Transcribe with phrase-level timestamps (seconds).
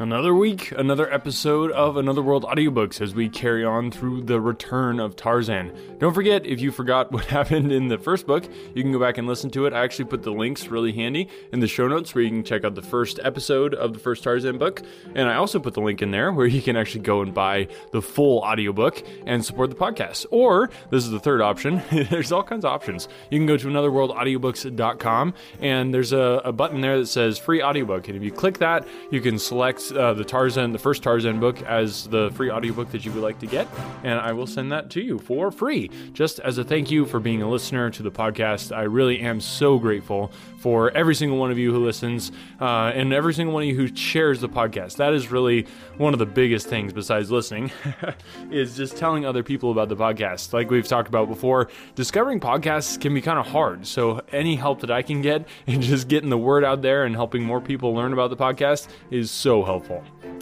[0.00, 4.98] Another week, another episode of Another World audiobooks as we carry on through the return
[4.98, 5.76] of Tarzan.
[5.98, 9.18] Don't forget, if you forgot what happened in the first book, you can go back
[9.18, 9.74] and listen to it.
[9.74, 12.64] I actually put the links really handy in the show notes where you can check
[12.64, 14.80] out the first episode of the first Tarzan book.
[15.14, 17.68] And I also put the link in there where you can actually go and buy
[17.92, 20.24] the full audiobook and support the podcast.
[20.30, 23.06] Or, this is the third option, there's all kinds of options.
[23.30, 28.08] You can go to anotherworldaudiobooks.com and there's a, a button there that says free audiobook.
[28.08, 31.62] And if you click that, you can select uh, the Tarzan, the first Tarzan book,
[31.62, 33.66] as the free audiobook that you would like to get,
[34.02, 37.20] and I will send that to you for free, just as a thank you for
[37.20, 38.76] being a listener to the podcast.
[38.76, 43.12] I really am so grateful for every single one of you who listens uh, and
[43.12, 44.96] every single one of you who shares the podcast.
[44.96, 47.72] That is really one of the biggest things besides listening,
[48.50, 50.52] is just telling other people about the podcast.
[50.52, 53.86] Like we've talked about before, discovering podcasts can be kind of hard.
[53.86, 57.14] So any help that I can get in just getting the word out there and
[57.14, 59.79] helping more people learn about the podcast is so helpful.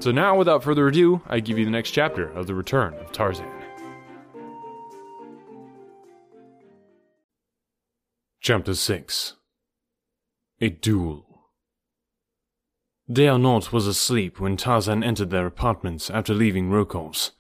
[0.01, 3.13] So now, without further ado, I give you the next chapter of The Return of
[3.13, 3.51] Tarzan.
[8.41, 9.35] Chapter 6
[10.61, 11.27] A Duel
[13.11, 17.33] D'Arnot was asleep when Tarzan entered their apartments after leaving Rokoff's.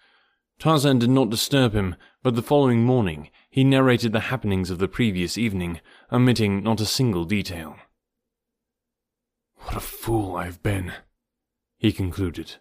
[0.59, 4.89] Tarzan did not disturb him, but the following morning he narrated the happenings of the
[4.89, 7.77] previous evening, omitting not a single detail.
[9.57, 10.93] What a fool I have been,
[11.79, 12.57] he concluded.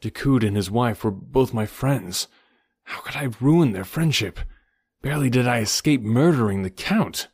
[0.00, 2.26] De Coude and his wife were both my friends.
[2.84, 4.40] How could I have ruined their friendship?
[5.00, 7.28] Barely did I escape murdering the Count.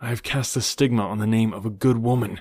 [0.00, 2.40] I have cast a stigma on the name of a good woman.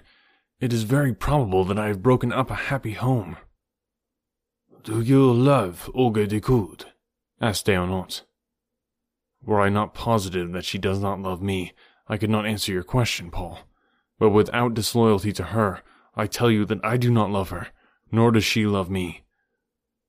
[0.59, 3.37] It is very probable that I have broken up a happy home.
[4.83, 6.85] Do you love Olga de Coude?
[7.41, 8.23] asked D'Arnot.
[9.43, 11.73] Were I not positive that she does not love me,
[12.07, 13.59] I could not answer your question, Paul.
[14.17, 15.81] But without disloyalty to her,
[16.15, 17.67] I tell you that I do not love her,
[18.11, 19.23] nor does she love me.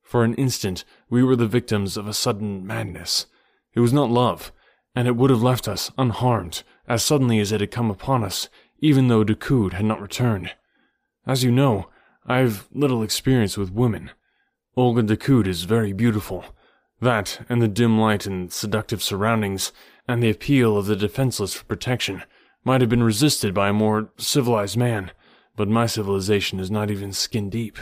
[0.03, 3.27] For an instant, we were the victims of a sudden madness.
[3.75, 4.53] It was not love,
[4.95, 8.49] and it would have left us unharmed as suddenly as it had come upon us,
[8.81, 10.53] even though de Coude had not returned.
[11.27, 11.89] As you know,
[12.27, 14.11] I have little experience with women.
[14.77, 16.45] Olga de Coude is very beautiful.
[17.01, 19.73] That, and the dim light and seductive surroundings,
[20.09, 22.23] and the appeal of the defenseless for protection,
[22.65, 25.11] might have been resisted by a more civilized man,
[25.59, 27.79] but my civilization is not even skin deep.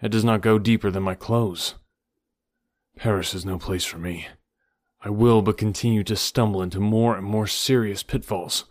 [0.00, 1.74] It does not go deeper than my clothes.
[2.96, 4.28] Paris is no place for me.
[5.02, 8.64] I will but continue to stumble into more and more serious pitfalls.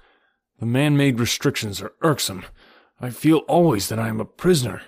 [0.58, 2.46] The man made restrictions are irksome.
[3.02, 4.84] I feel always that I am a prisoner.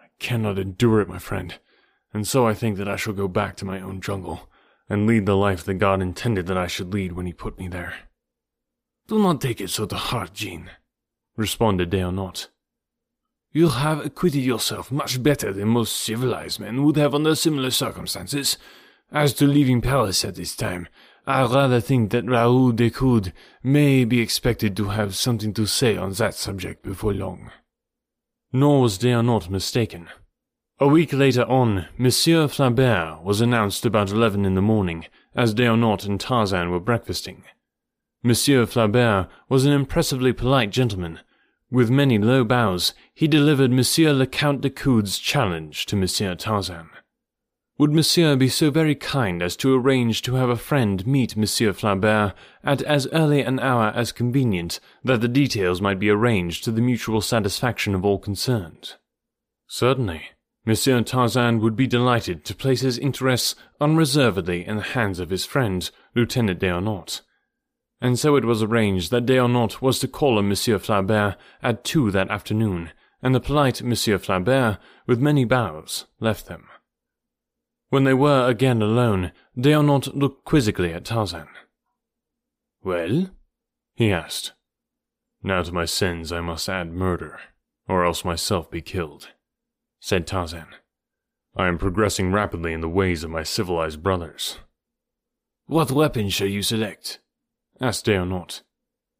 [0.00, 1.58] I cannot endure it, my friend,
[2.14, 4.48] and so I think that I shall go back to my own jungle
[4.88, 7.66] and lead the life that God intended that I should lead when He put me
[7.66, 7.94] there.
[9.08, 10.70] Do not take it so to heart, Jean,
[11.36, 12.48] responded D'Arnot.
[13.56, 18.58] You have acquitted yourself much better than most civilized men would have under similar circumstances.
[19.10, 20.88] As to leaving Paris at this time,
[21.26, 25.96] I rather think that Raoul de Coude may be expected to have something to say
[25.96, 27.50] on that subject before long.
[28.52, 30.08] Nor was D'Arnot mistaken.
[30.78, 36.04] A week later on, Monsieur Flaubert was announced about eleven in the morning, as D'Arnot
[36.04, 37.42] and Tarzan were breakfasting.
[38.22, 41.20] Monsieur Flaubert was an impressively polite gentleman.
[41.76, 46.88] With many low bows, he delivered Monsieur le Count de Coude's challenge to Monsieur Tarzan.
[47.76, 51.74] Would Monsieur be so very kind as to arrange to have a friend meet Monsieur
[51.74, 52.32] Flaubert
[52.64, 56.80] at as early an hour as convenient, that the details might be arranged to the
[56.80, 58.94] mutual satisfaction of all concerned?
[59.66, 60.22] Certainly.
[60.64, 65.44] Monsieur Tarzan would be delighted to place his interests unreservedly in the hands of his
[65.44, 67.20] friend, Lieutenant D'Arnot.
[68.00, 72.10] And so it was arranged that D'Arnot was to call on Monsieur Flaubert at two
[72.10, 72.90] that afternoon,
[73.22, 76.66] and the polite Monsieur Flaubert, with many bows, left them.
[77.88, 81.48] When they were again alone, D'Arnot looked quizzically at Tarzan.
[82.82, 83.30] Well?
[83.94, 84.52] he asked.
[85.42, 87.40] Now to my sins I must add murder,
[87.88, 89.28] or else myself be killed,
[90.00, 90.68] said Tarzan.
[91.56, 94.58] I am progressing rapidly in the ways of my civilized brothers.
[95.66, 97.20] What weapon shall you select?
[97.80, 98.62] Asked D'Arnot.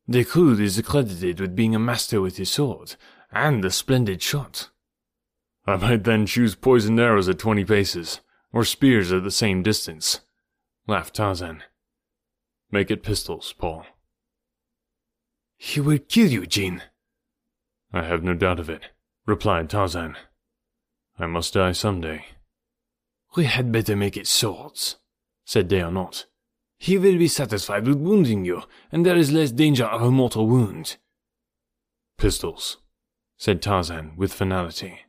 [0.08, 2.96] Decoud is accredited with being a master with his sword,
[3.30, 4.70] and a splendid shot.
[5.66, 8.20] I might then choose poisoned arrows at twenty paces,
[8.52, 10.20] or spears at the same distance,
[10.86, 11.62] laughed Tarzan.
[12.70, 13.84] Make it pistols, Paul.
[15.56, 16.82] He will kill you, Jean.
[17.92, 18.82] I have no doubt of it,
[19.26, 20.16] replied Tarzan.
[21.18, 22.26] I must die some day.
[23.36, 24.96] We had better make it swords,
[25.44, 26.26] said D'Arnot.
[26.78, 28.62] He will be satisfied with wounding you,
[28.92, 30.96] and there is less danger of a mortal wound.
[32.18, 32.78] Pistols,
[33.36, 35.00] said Tarzan with finality.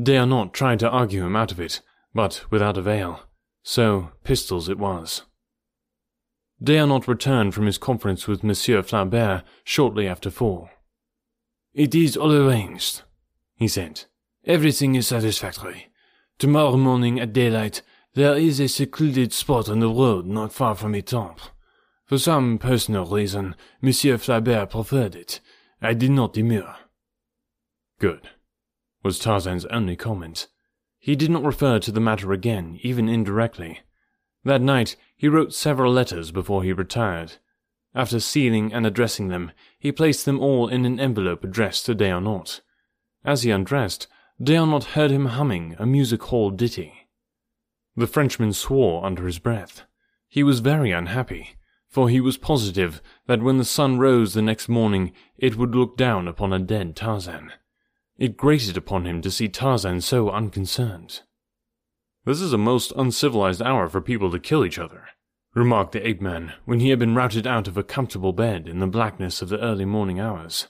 [0.00, 1.80] D'Arnot tried to argue him out of it,
[2.14, 3.22] but without avail.
[3.62, 5.22] So, pistols it was.
[6.62, 10.70] D'Arnot returned from his conference with Monsieur Flaubert shortly after four.
[11.72, 13.02] It is all arranged,
[13.54, 14.04] he said.
[14.44, 15.90] Everything is satisfactory.
[16.38, 17.82] Tomorrow morning at daylight,
[18.14, 21.50] there is a secluded spot on the road not far from Etampes.
[22.06, 25.40] For some personal reason, Monsieur Flaubert preferred it.
[25.80, 26.74] I did not demur.
[28.00, 28.28] Good,
[29.04, 30.48] was Tarzan's only comment.
[30.98, 33.80] He did not refer to the matter again, even indirectly.
[34.44, 37.34] That night, he wrote several letters before he retired.
[37.94, 42.60] After sealing and addressing them, he placed them all in an envelope addressed to D'Arnot.
[43.24, 44.08] As he undressed,
[44.42, 47.08] D'Arnot heard him humming a music hall ditty.
[48.00, 49.82] The Frenchman swore under his breath.
[50.26, 51.56] He was very unhappy,
[51.86, 55.98] for he was positive that when the sun rose the next morning it would look
[55.98, 57.52] down upon a dead Tarzan.
[58.16, 61.20] It grated upon him to see Tarzan so unconcerned.
[62.24, 65.08] This is a most uncivilized hour for people to kill each other,
[65.54, 68.78] remarked the ape man when he had been routed out of a comfortable bed in
[68.78, 70.68] the blackness of the early morning hours.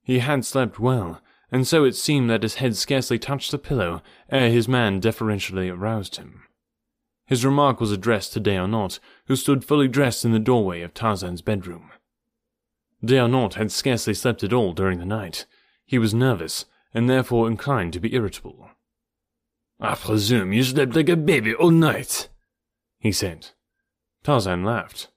[0.00, 1.20] He had slept well,
[1.50, 4.00] and so it seemed that his head scarcely touched the pillow
[4.30, 6.44] ere his man deferentially aroused him.
[7.28, 11.42] His remark was addressed to D'Arnot, who stood fully dressed in the doorway of Tarzan's
[11.42, 11.90] bedroom.
[13.04, 15.44] D'Arnot had scarcely slept at all during the night.
[15.84, 16.64] He was nervous,
[16.94, 18.70] and therefore inclined to be irritable.
[19.78, 22.30] I presume you slept like a baby all night,
[22.98, 23.48] he said.
[24.24, 25.08] Tarzan laughed.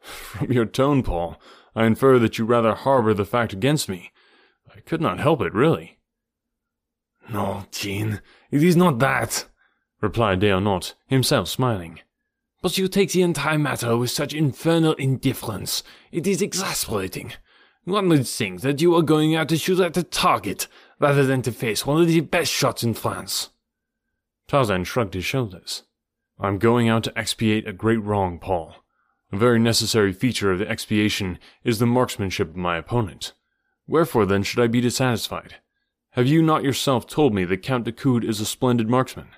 [0.00, 1.40] From your tone, Paul,
[1.76, 4.10] I infer that you rather harbor the fact against me.
[4.74, 6.00] I could not help it, really.
[7.30, 8.20] No, Jean,
[8.50, 9.48] it is not that,
[10.06, 11.98] replied D'Arnot, himself smiling.
[12.62, 15.82] But you take the entire matter with such infernal indifference.
[16.12, 17.32] It is exasperating.
[17.82, 20.68] One would think that you were going out to shoot at a target,
[21.00, 23.50] rather than to face one of the best shots in France.
[24.46, 25.82] Tarzan shrugged his shoulders.
[26.38, 28.76] I'm going out to expiate a great wrong, Paul.
[29.32, 33.32] A very necessary feature of the expiation is the marksmanship of my opponent.
[33.88, 35.56] Wherefore then should I be dissatisfied?
[36.10, 39.30] Have you not yourself told me that Count de Decoud is a splendid marksman?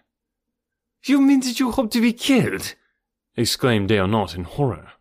[1.09, 2.75] You mean that you hope to be killed?
[3.37, 4.93] exclaimed D'Arnot in horror.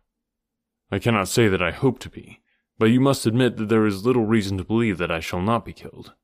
[0.90, 2.40] I cannot say that I hope to be,
[2.78, 5.64] but you must admit that there is little reason to believe that I shall not
[5.64, 6.14] be killed.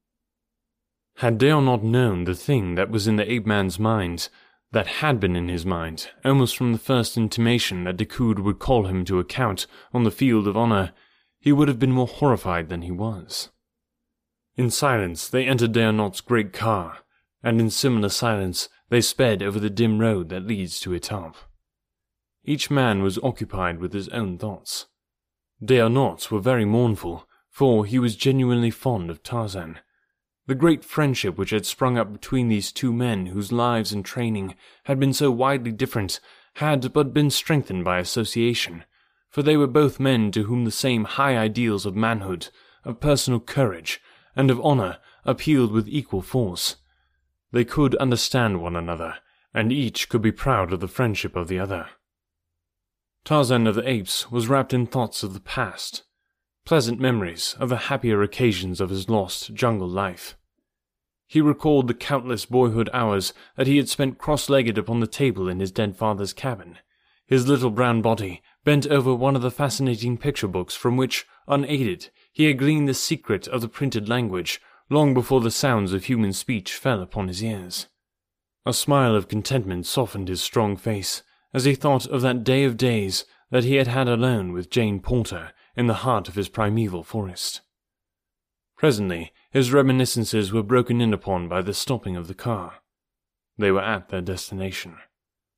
[1.16, 4.30] Had D'Arnot known the thing that was in the ape man's mind,
[4.72, 8.58] that had been in his mind, almost from the first intimation that de Coude would
[8.58, 10.92] call him to account on the field of honor,
[11.38, 13.50] he would have been more horrified than he was.
[14.56, 17.00] In silence they entered D'Arnot's great car,
[17.42, 21.38] and in similar silence they sped over the dim road that leads to Etampes.
[22.44, 24.86] Each man was occupied with his own thoughts.
[25.64, 29.78] D'Arnot's were very mournful, for he was genuinely fond of Tarzan,
[30.46, 34.54] the great friendship which had sprung up between these two men whose lives and training
[34.84, 36.20] had been so widely different
[36.56, 38.84] had but been strengthened by association,
[39.30, 42.48] for they were both men to whom the same high ideals of manhood,
[42.84, 44.00] of personal courage,
[44.36, 46.76] and of honor appealed with equal force.
[47.54, 49.18] They could understand one another,
[49.54, 51.86] and each could be proud of the friendship of the other.
[53.24, 56.02] Tarzan of the Apes was wrapped in thoughts of the past,
[56.64, 60.36] pleasant memories of the happier occasions of his lost jungle life.
[61.28, 65.60] He recalled the countless boyhood hours that he had spent cross-legged upon the table in
[65.60, 66.78] his dead father's cabin,
[67.24, 72.10] his little brown body bent over one of the fascinating picture books from which, unaided,
[72.32, 74.60] he had gleaned the secret of the printed language
[74.90, 77.86] long before the sounds of human speech fell upon his ears.
[78.66, 81.22] A smile of contentment softened his strong face
[81.52, 85.00] as he thought of that day of days that he had had alone with Jane
[85.00, 87.60] Porter in the heart of his primeval forest.
[88.76, 92.74] Presently, his reminiscences were broken in upon by the stopping of the car.
[93.56, 94.96] They were at their destination.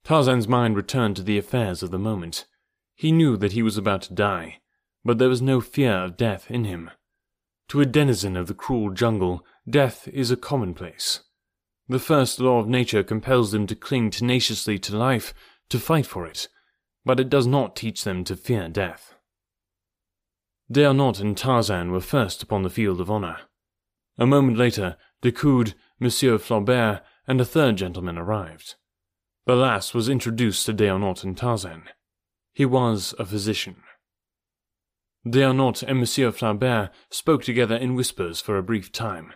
[0.05, 2.47] Tarzan's mind returned to the affairs of the moment.
[2.95, 4.61] He knew that he was about to die,
[5.05, 6.91] but there was no fear of death in him.
[7.69, 11.21] To a denizen of the cruel jungle, death is a commonplace.
[11.89, 15.35] The first law of nature compels them to cling tenaciously to life,
[15.69, 16.49] to fight for it,
[17.05, 19.15] but it does not teach them to fear death.
[20.71, 23.39] D'Arnot and Tarzan were first upon the field of honor.
[24.19, 28.75] A moment later, de Coude, Monsieur Flaubert, and a third gentleman arrived.
[29.47, 31.85] Last was introduced to D'Arnot and Tarzan.
[32.53, 33.77] He was a physician.
[35.29, 39.33] D'Arnot and Monsieur Flaubert spoke together in whispers for a brief time.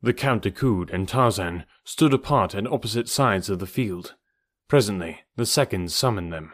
[0.00, 4.14] The Count de Coude and Tarzan stood apart at opposite sides of the field.
[4.68, 6.52] Presently, the seconds summoned them.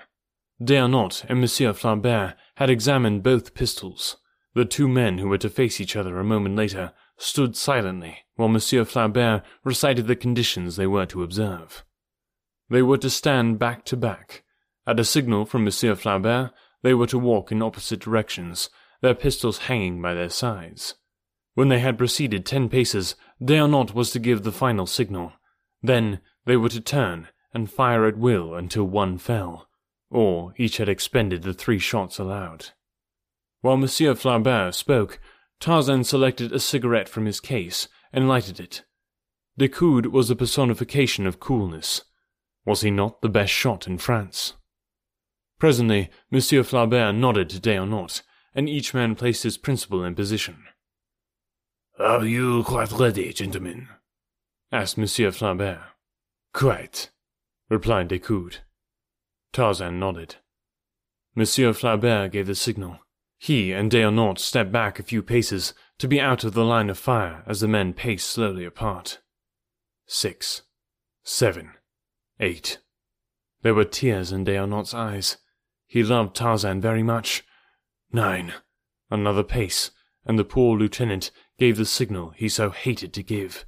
[0.62, 4.16] D'Arnot and Monsieur Flaubert had examined both pistols.
[4.54, 8.48] The two men who were to face each other a moment later stood silently while
[8.48, 11.84] Monsieur Flaubert recited the conditions they were to observe.
[12.68, 14.42] They were to stand back to back.
[14.86, 16.50] At a signal from Monsieur Flaubert,
[16.82, 18.70] they were to walk in opposite directions,
[19.00, 20.94] their pistols hanging by their sides.
[21.54, 25.32] When they had proceeded ten paces, D'Arnot was to give the final signal.
[25.82, 29.68] Then they were to turn and fire at will until one fell,
[30.10, 32.70] or each had expended the three shots allowed.
[33.60, 35.20] While Monsieur Flaubert spoke,
[35.60, 38.84] Tarzan selected a cigarette from his case and lighted it.
[39.58, 42.02] De Coude was a personification of coolness.
[42.64, 44.54] Was he not the best shot in France?
[45.62, 50.64] Presently, Monsieur Flaubert nodded to D'Arnot, and each man placed his principal in position.
[52.00, 53.86] Are you quite ready, gentlemen?
[54.72, 55.78] asked Monsieur Flaubert.
[56.52, 57.10] Quite,
[57.68, 58.62] replied de Coude.
[59.52, 60.34] Tarzan nodded.
[61.36, 62.98] Monsieur Flaubert gave the signal.
[63.38, 66.98] He and D'Arnot stepped back a few paces to be out of the line of
[66.98, 69.20] fire as the men paced slowly apart.
[70.06, 70.62] Six,
[71.22, 71.74] seven,
[72.40, 72.78] eight.
[73.62, 75.36] There were tears in D'Arnot's eyes.
[75.92, 77.44] He loved Tarzan very much.
[78.10, 78.54] Nine.
[79.10, 79.90] Another pace,
[80.24, 83.66] and the poor lieutenant gave the signal he so hated to give.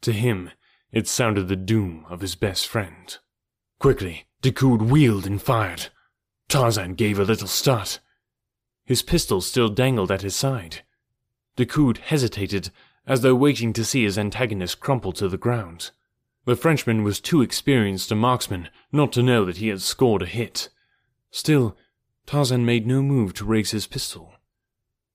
[0.00, 0.50] To him,
[0.90, 3.16] it sounded the doom of his best friend.
[3.78, 5.90] Quickly, de Coude wheeled and fired.
[6.48, 8.00] Tarzan gave a little start.
[8.84, 10.82] His pistol still dangled at his side.
[11.54, 12.72] De Coude hesitated,
[13.06, 15.92] as though waiting to see his antagonist crumple to the ground.
[16.46, 20.26] The Frenchman was too experienced a marksman not to know that he had scored a
[20.26, 20.68] hit.
[21.30, 21.76] Still,
[22.26, 24.34] Tarzan made no move to raise his pistol.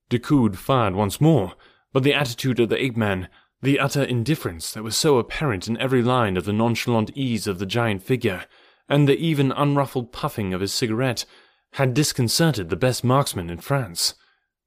[0.09, 1.53] De Coude fired once more,
[1.91, 3.29] but the attitude of the ape man,
[3.61, 7.59] the utter indifference that was so apparent in every line of the nonchalant ease of
[7.59, 8.45] the giant figure,
[8.89, 11.25] and the even unruffled puffing of his cigarette
[11.73, 14.15] had disconcerted the best marksman in France.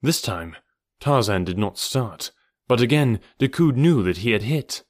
[0.02, 0.56] This time,
[1.00, 2.32] Tarzan did not start,
[2.68, 4.82] but again de Coude knew that he had hit.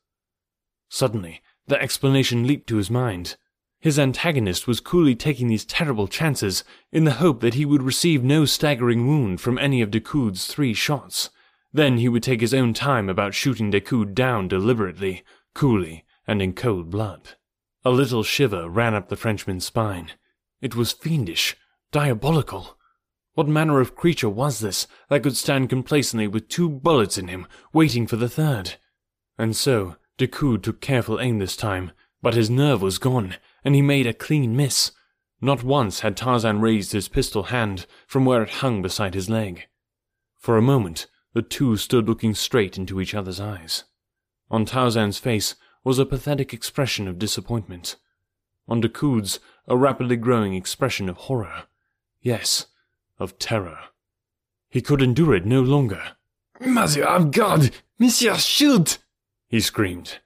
[0.89, 3.37] Suddenly, the explanation leaped to his mind.
[3.81, 8.25] His antagonist was coolly taking these terrible chances in the hope that he would receive
[8.25, 11.31] no staggering wound from any of de Coude's three shots.
[11.73, 15.23] Then he would take his own time about shooting de Coude down deliberately,
[15.55, 17.35] coolly, and in cold blood.
[17.85, 20.11] A little shiver ran up the Frenchman's spine.
[20.61, 21.55] It was fiendish,
[21.93, 22.77] Diabolical!
[23.35, 27.47] What manner of creature was this that could stand complacently with two bullets in him,
[27.73, 28.75] waiting for the third?
[29.39, 31.93] And so, de Coude took careful aim this time,
[32.23, 34.93] but his nerve was gone, and he made a clean miss.
[35.41, 39.67] Not once had Tarzan raised his pistol hand from where it hung beside his leg.
[40.39, 43.83] For a moment, the two stood looking straight into each other's eyes.
[44.53, 47.97] On Tarzan's face was a pathetic expression of disappointment.
[48.69, 51.65] On de Coude's, a rapidly growing expression of horror.
[52.23, 52.67] Yes,
[53.19, 53.81] of terror.
[54.71, 56.13] He could endure it no longer.
[56.61, 57.73] Mother of God!
[57.99, 58.99] Monsieur, shoot!
[59.49, 60.21] he screamed.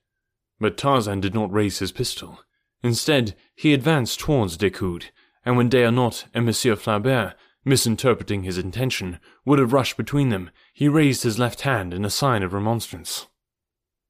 [0.60, 2.40] But Tarzan did not raise his pistol.
[2.82, 5.10] Instead, he advanced towards de Coude,
[5.44, 7.34] and when D'Arnot and Monsieur Flaubert,
[7.64, 12.10] misinterpreting his intention, would have rushed between them, he raised his left hand in a
[12.10, 13.26] sign of remonstrance.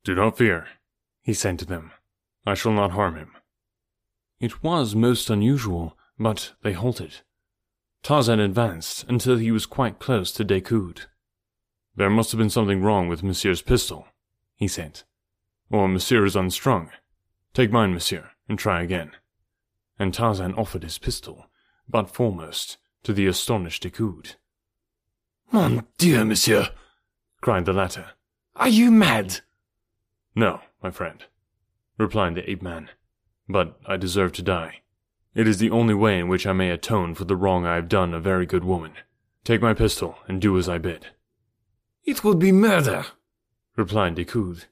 [0.05, 0.69] Do not fear,
[1.23, 1.91] he said to them.
[2.47, 3.33] I shall not harm him.
[4.39, 7.19] It was most unusual, but they halted.
[8.03, 11.07] Tarzan advanced until he was quite close to de Coude.
[11.97, 14.07] There must have been something wrong with Monsieur's pistol,
[14.55, 15.03] he said.
[15.71, 16.91] Or Monsieur is unstrung.
[17.53, 19.12] Take mine, Monsieur, and try again.
[19.97, 21.47] And Tarzan offered his pistol,
[21.88, 24.35] butt foremost, to the astonished de Coude.
[25.52, 26.71] Mon Dieu, Monsieur!
[27.40, 28.11] cried the latter.
[28.57, 29.40] Are you mad?
[30.35, 31.25] No, my friend,
[31.97, 32.90] replied the ape man,
[33.49, 34.80] but I deserve to die.
[35.33, 37.88] It is the only way in which I may atone for the wrong I have
[37.88, 38.95] done a very good woman.
[39.45, 41.07] Take my pistol and do as I bid.
[42.04, 43.07] It would be murder,
[43.76, 44.64] replied de Coude.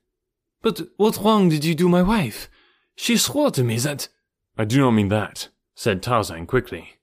[0.63, 2.51] But what wrong did you do my wife?
[3.01, 4.09] She swore to me that.
[4.59, 6.99] I do not mean that, said Tarzan quickly.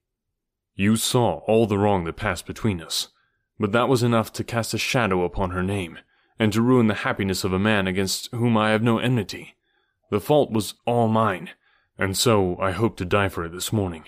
[0.75, 3.07] You saw all the wrong that passed between us,
[3.57, 5.97] but that was enough to cast a shadow upon her name,
[6.37, 9.55] and to ruin the happiness of a man against whom I have no enmity.
[10.11, 11.51] The fault was all mine,
[11.97, 14.03] and so I hope to die for it this morning.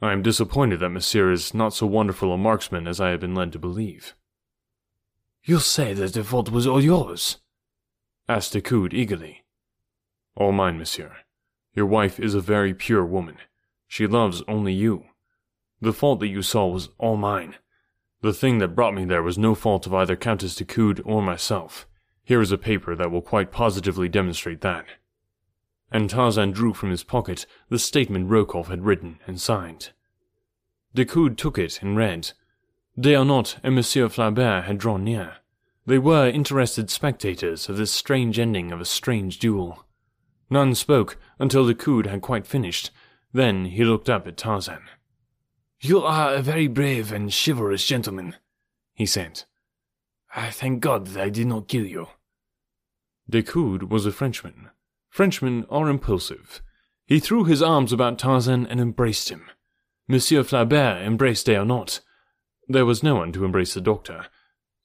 [0.00, 3.34] I am disappointed that Monsieur is not so wonderful a marksman as I have been
[3.34, 4.14] led to believe.
[5.44, 7.36] You say that the fault was all yours?
[8.30, 9.44] asked de Coude eagerly.
[10.38, 11.12] All mine, Monsieur.
[11.74, 13.36] Your wife is a very pure woman.
[13.86, 15.04] She loves only you.
[15.82, 17.56] The fault that you saw was all mine.
[18.22, 21.20] The thing that brought me there was no fault of either Countess de Coude or
[21.20, 21.86] myself.
[22.24, 24.86] Here is a paper that will quite positively demonstrate that
[25.90, 29.90] and Tarzan drew from his pocket the statement Rokoff had written and signed.
[30.94, 32.32] De Coude took it and read.
[32.98, 35.36] D'Arnot and Monsieur Flaubert had drawn near.
[35.86, 39.84] They were interested spectators of this strange ending of a strange duel.
[40.50, 42.90] None spoke until de Coude had quite finished.
[43.32, 44.82] Then he looked up at Tarzan.
[45.80, 48.36] You are a very brave and chivalrous gentleman,
[48.94, 49.44] he said.
[50.34, 52.08] I thank God that I did not kill you.
[53.28, 54.70] De Coude was a Frenchman.
[55.10, 56.62] Frenchmen are impulsive.
[57.06, 59.44] He threw his arms about Tarzan and embraced him.
[60.08, 62.00] Monsieur Flaubert embraced D'Arnot.
[62.66, 64.26] There was no one to embrace the doctor.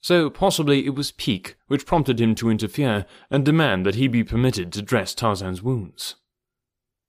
[0.04, 4.22] So possibly it was pique which prompted him to interfere and demand that he be
[4.22, 6.16] permitted to dress Tarzan's wounds.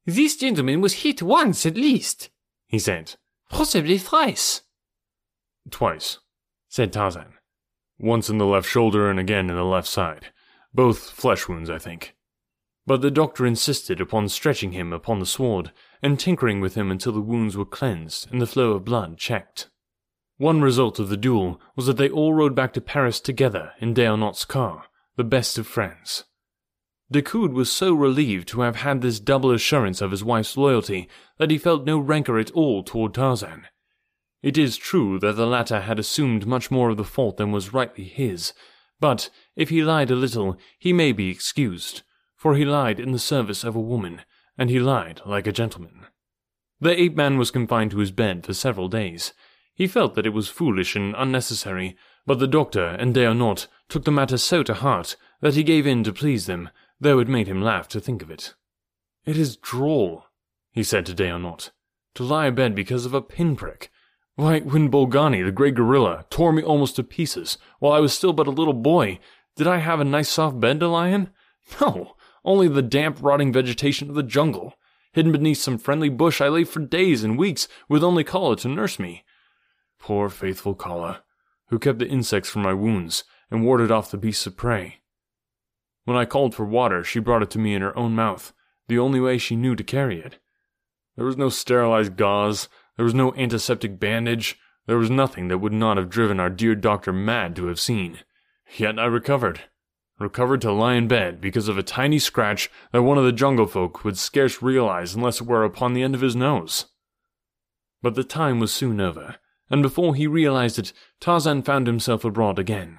[0.07, 2.31] This gentleman was hit once at least,
[2.69, 3.17] he said.
[3.51, 4.63] Possibly thrice.
[5.71, 6.21] Twice,
[6.69, 7.35] said Tarzan.
[7.99, 10.27] Once in the left shoulder and again in the left side.
[10.73, 12.15] Both flesh wounds, I think.
[12.87, 17.13] But the doctor insisted upon stretching him upon the sward and tinkering with him until
[17.13, 19.69] the wounds were cleansed and the flow of blood checked.
[20.37, 23.95] One result of the duel was that they all rode back to Paris together in
[23.95, 24.87] D'Arnot's car,
[25.17, 26.25] the best of friends.
[27.11, 31.09] De Coude was so relieved to have had this double assurance of his wife's loyalty
[31.39, 33.69] that he felt no rancor at all toward Tarzan.
[34.43, 37.73] It is true that the latter had assumed much more of the fault than was
[37.73, 38.53] rightly his,
[39.01, 42.03] but if he lied a little, he may be excused,
[42.35, 44.23] for he lied in the service of a woman,
[44.59, 46.07] and he lied like a gentleman.
[46.81, 49.33] The ape man was confined to his bed for several days.
[49.75, 54.13] He felt that it was foolish and unnecessary, but the doctor and D'Arnot took the
[54.13, 57.61] matter so to heart that he gave in to please them, though it made him
[57.61, 58.55] laugh to think of it.
[59.25, 60.27] It is droll,
[60.71, 61.71] he said to D'Arnot,
[62.15, 63.91] to lie abed because of a pinprick.
[64.37, 68.33] Why, when Bolgani, the great gorilla, tore me almost to pieces while I was still
[68.33, 69.19] but a little boy,
[69.57, 71.31] did I have a nice soft bed to lie in?
[71.81, 72.15] No,
[72.45, 74.75] only the damp, rotting vegetation of the jungle.
[75.13, 78.69] Hidden beneath some friendly bush, I lay for days and weeks with only Kala to
[78.69, 79.25] nurse me.
[80.05, 81.25] Poor faithful Kala,
[81.69, 84.97] who kept the insects from my wounds and warded off the beasts of prey.
[86.05, 88.53] When I called for water, she brought it to me in her own mouth,
[88.87, 90.41] the only way she knew to carry it.
[91.17, 95.73] There was no sterilized gauze, there was no antiseptic bandage, there was nothing that would
[95.73, 98.19] not have driven our dear doctor mad to have seen.
[98.77, 99.63] Yet I recovered
[100.19, 103.67] recovered to lie in bed because of a tiny scratch that one of the jungle
[103.67, 106.93] folk would scarce realize unless it were upon the end of his nose.
[108.03, 109.37] But the time was soon over,
[109.71, 112.99] and before he realized it, Tarzan found himself abroad again.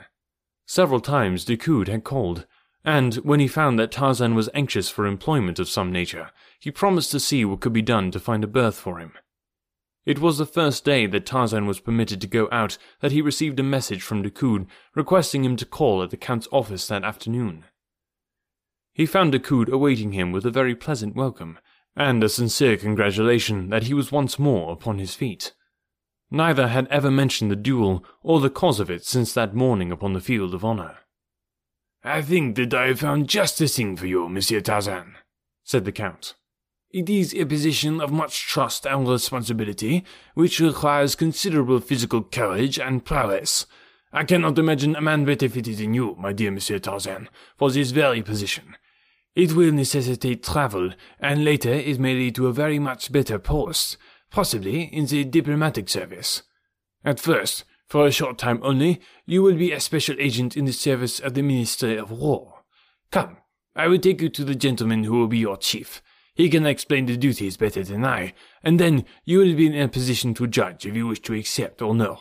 [0.65, 2.45] Several times de Coude had called,
[2.83, 7.11] and when he found that Tarzan was anxious for employment of some nature, he promised
[7.11, 9.13] to see what could be done to find a berth for him.
[10.05, 13.59] It was the first day that Tarzan was permitted to go out that he received
[13.59, 17.65] a message from de Coude requesting him to call at the Count's office that afternoon.
[18.93, 21.57] He found de Coude awaiting him with a very pleasant welcome,
[21.95, 25.53] and a sincere congratulation that he was once more upon his feet.
[26.35, 30.11] Neither had ever mentioned the duel or the cause of it since that morning upon
[30.11, 30.97] the field of honor.
[32.03, 35.15] I think that I have found just the thing for you, Monsieur Tarzan,
[35.63, 36.33] said the Count.
[36.91, 43.05] It is a position of much trust and responsibility, which requires considerable physical courage and
[43.05, 43.65] prowess.
[44.11, 47.91] I cannot imagine a man better fitted than you, my dear Monsieur Tarzan, for this
[47.91, 48.75] very position.
[49.35, 53.95] It will necessitate travel, and later it may lead to a very much better post,
[54.35, 56.43] possibly in the diplomatic service.
[57.05, 60.73] At first, for a short time only, you will be a special agent in the
[60.73, 62.65] service of the Ministry of War.
[63.11, 63.37] Come,
[63.77, 66.01] I will take you to the gentleman who will be your chief.
[66.33, 69.87] He can explain the duties better than I, and then you will be in a
[69.87, 72.19] position to judge if you wish to accept or no.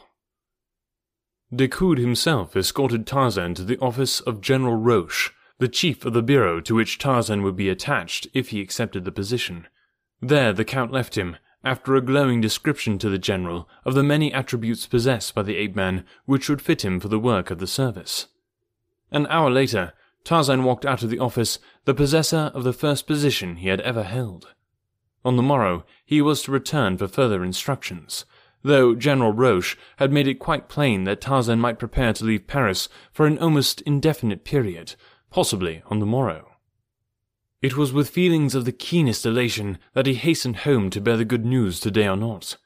[1.53, 6.23] De Coude himself escorted Tarzan to the office of General Roche, the chief of the
[6.23, 9.67] bureau to which Tarzan would be attached if he accepted the position.
[10.23, 14.33] There the Count left him, after a glowing description to the general of the many
[14.33, 17.67] attributes possessed by the ape man which would fit him for the work of the
[17.67, 18.27] service.
[19.11, 19.93] An hour later,
[20.25, 24.03] Tarzan walked out of the office the possessor of the first position he had ever
[24.03, 24.55] held.
[25.25, 28.25] On the morrow, he was to return for further instructions,
[28.63, 32.89] though General Roche had made it quite plain that Tarzan might prepare to leave Paris
[33.13, 34.97] for an almost indefinite period,
[35.31, 36.54] possibly on the morrow.
[37.65, 41.25] It was with feelings of the keenest elation that he hastened home to bear the
[41.25, 42.59] good news to D'Arnot.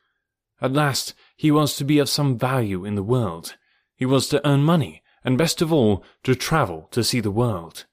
[0.61, 3.55] At last, he was to be of some value in the world.
[3.95, 7.87] He was to earn money, and best of all, to travel to see the world.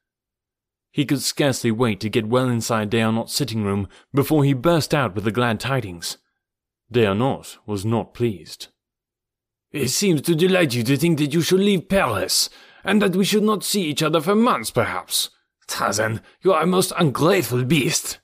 [0.91, 5.13] He could scarcely wait to get well inside D'Arnot's sitting room before he burst out
[5.13, 6.17] with the glad tidings.
[6.91, 8.69] D'Arnot was not pleased.
[9.71, 12.49] It seems to delight you to think that you should leave Paris,
[12.83, 15.29] and that we should not see each other for months, perhaps.
[15.67, 18.19] Tarzan, you are a most ungrateful beast.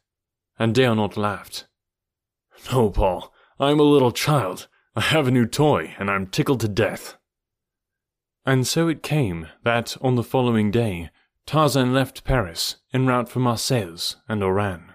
[0.60, 1.68] And D'Arnot laughed.
[2.72, 4.68] No, Paul, I am a little child.
[4.96, 7.16] I have a new toy, and I'm tickled to death.
[8.46, 11.10] And so it came that on the following day,
[11.46, 14.91] Tarzan left Paris en route for Marseilles and Oran.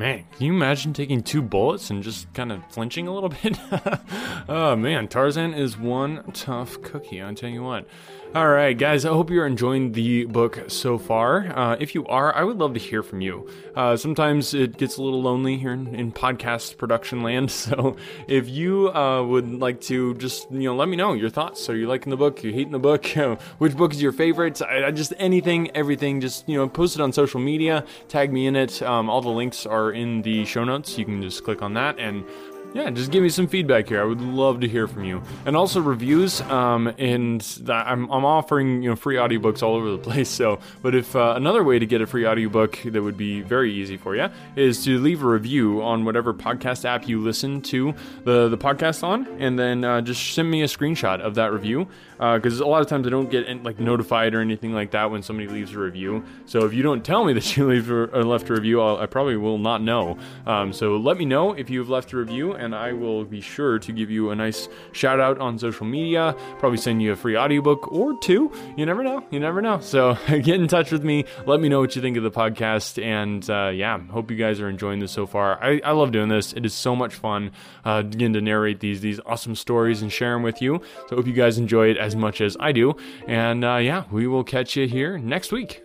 [0.00, 3.58] Man, can you imagine taking two bullets and just kind of flinching a little bit?
[4.48, 7.86] oh man, Tarzan is one tough cookie, I'll tell you what.
[8.32, 11.48] All right, guys, I hope you're enjoying the book so far.
[11.48, 13.50] Uh, if you are, I would love to hear from you.
[13.74, 17.96] Uh, sometimes it gets a little lonely here in, in podcast production land, so
[18.28, 21.68] if you uh, would like to just, you know, let me know your thoughts.
[21.68, 22.44] Are you liking the book?
[22.44, 23.04] Are you hating the book?
[23.58, 24.62] Which book is your favorite?
[24.62, 28.46] I, I, just anything, everything, just, you know, post it on social media, tag me
[28.46, 28.80] in it.
[28.80, 30.96] Um, all the links are in the show notes.
[30.96, 32.24] You can just click on that and
[32.72, 34.00] yeah, just give me some feedback here.
[34.00, 36.40] I would love to hear from you, and also reviews.
[36.42, 40.28] Um, and I'm, I'm offering you know free audiobooks all over the place.
[40.28, 43.72] So, but if uh, another way to get a free audiobook that would be very
[43.72, 47.94] easy for you is to leave a review on whatever podcast app you listen to
[48.24, 51.88] the the podcast on, and then uh, just send me a screenshot of that review
[52.20, 55.10] because uh, a lot of times I don't get like notified or anything like that
[55.10, 56.22] when somebody leaves a review.
[56.44, 59.06] So if you don't tell me that you leave or left a review, I'll, i
[59.06, 60.18] probably will not know.
[60.46, 63.78] Um, so let me know if you've left a review and I will be sure
[63.78, 66.36] to give you a nice shout out on social media.
[66.58, 68.52] Probably send you a free audiobook or two.
[68.76, 69.24] You never know.
[69.30, 69.80] You never know.
[69.80, 71.24] So get in touch with me.
[71.46, 73.02] Let me know what you think of the podcast.
[73.02, 75.62] And uh, yeah, hope you guys are enjoying this so far.
[75.62, 76.52] I, I love doing this.
[76.52, 77.52] It is so much fun
[77.84, 80.80] uh, to narrate these these awesome stories and share them with you.
[81.08, 82.94] So hope you guys enjoy it as much as I do.
[83.26, 85.82] And uh, yeah, we will catch you here next week.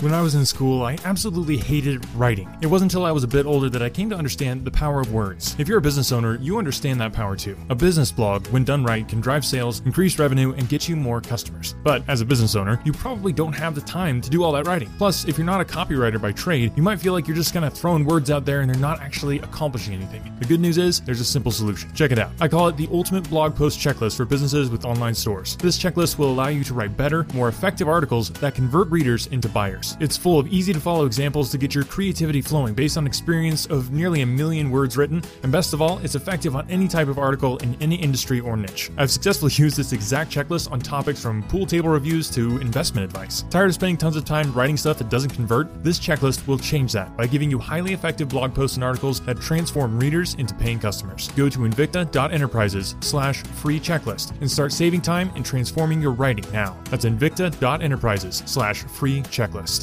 [0.00, 2.54] When I was in school, I absolutely hated writing.
[2.60, 5.00] It wasn't until I was a bit older that I came to understand the power
[5.00, 5.54] of words.
[5.56, 7.56] If you're a business owner, you understand that power too.
[7.70, 11.20] A business blog, when done right, can drive sales, increase revenue, and get you more
[11.20, 11.76] customers.
[11.84, 14.66] But as a business owner, you probably don't have the time to do all that
[14.66, 14.90] writing.
[14.98, 17.64] Plus, if you're not a copywriter by trade, you might feel like you're just kind
[17.64, 20.22] of throwing words out there and they're not actually accomplishing anything.
[20.40, 21.94] The good news is, there's a simple solution.
[21.94, 22.32] Check it out.
[22.40, 25.56] I call it the ultimate blog post checklist for businesses with online stores.
[25.58, 29.48] This checklist will allow you to write better, more effective articles that convert readers into
[29.48, 29.83] buyers.
[30.00, 33.66] It's full of easy to follow examples to get your creativity flowing based on experience
[33.66, 37.08] of nearly a million words written, and best of all, it's effective on any type
[37.08, 38.90] of article in any industry or niche.
[38.96, 43.44] I've successfully used this exact checklist on topics from pool table reviews to investment advice.
[43.50, 45.82] Tired of spending tons of time writing stuff that doesn't convert?
[45.82, 49.40] This checklist will change that by giving you highly effective blog posts and articles that
[49.40, 51.28] transform readers into paying customers.
[51.36, 56.76] Go to invicta.enterprises slash free checklist and start saving time and transforming your writing now.
[56.90, 59.73] That's invicta.enterprises slash free checklist.